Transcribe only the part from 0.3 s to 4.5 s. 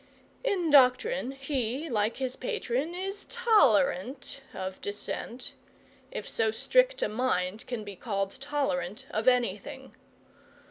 In doctrine, he, like his patron, is tolerant